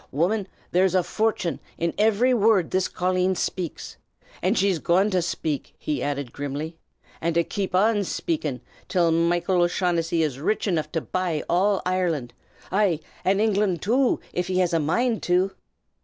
Woman, 0.11 0.47
there's 0.71 0.95
a 0.95 1.03
fortin' 1.03 1.59
in 1.77 1.93
ivery 1.99 2.33
wurrd 2.33 2.71
this 2.71 2.87
colleen 2.87 3.35
shpakes! 3.35 3.97
And 4.41 4.57
she's 4.57 4.79
goin' 4.79 5.11
to 5.11 5.19
shpake," 5.19 5.73
he 5.77 6.01
added, 6.01 6.33
grimly, 6.33 6.75
"and 7.21 7.35
to 7.35 7.43
kape 7.43 7.75
an 7.75 7.97
shpakin', 7.97 8.61
till 8.87 9.11
Michael 9.11 9.61
O'Shaughnessy 9.61 10.23
is 10.23 10.39
rich 10.39 10.65
enough 10.67 10.91
to 10.93 11.01
buy 11.01 11.43
all 11.47 11.83
Ireland, 11.85 12.33
ay, 12.71 12.99
and 13.23 13.39
England 13.39 13.83
too, 13.83 14.19
av 14.35 14.47
he'd 14.47 14.73
a 14.73 14.79
mind 14.79 15.21
to!" 15.21 15.51